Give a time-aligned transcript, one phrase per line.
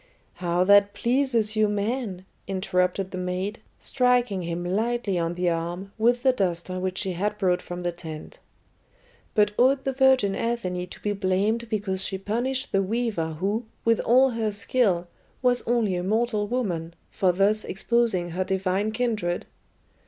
[0.41, 6.23] "How that pleases you men!" interrupted the maid, striking him lightly on the arm with
[6.23, 8.39] the duster which she had brought from the tent.
[9.35, 13.99] "But ought the virgin Athene to be blamed because she punished the weaver who, with
[13.99, 15.07] all her skill,
[15.43, 19.45] was only a mortal woman, for thus exposing her divine kindred?"